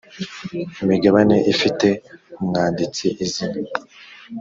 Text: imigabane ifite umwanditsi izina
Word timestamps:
imigabane 0.83 1.35
ifite 1.53 1.87
umwanditsi 2.39 3.05
izina 3.25 3.57